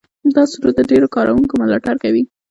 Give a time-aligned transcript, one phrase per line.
[0.35, 2.23] دا سرور د ډېرو کاروونکو ملاتړ کوي.